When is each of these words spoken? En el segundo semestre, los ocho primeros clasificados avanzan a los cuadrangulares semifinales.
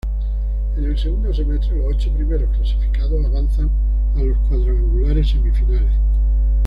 En 0.77 0.83
el 0.83 0.97
segundo 0.97 1.31
semestre, 1.31 1.77
los 1.77 1.93
ocho 1.93 2.11
primeros 2.11 2.49
clasificados 2.57 3.23
avanzan 3.23 3.69
a 4.15 4.23
los 4.23 4.35
cuadrangulares 4.49 5.29
semifinales. 5.29 5.91